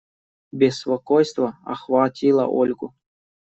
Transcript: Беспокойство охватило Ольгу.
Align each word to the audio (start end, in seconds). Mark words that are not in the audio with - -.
Беспокойство 0.51 1.59
охватило 1.63 2.45
Ольгу. 2.47 2.95